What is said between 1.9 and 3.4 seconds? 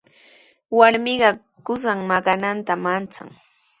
maqananta manchan.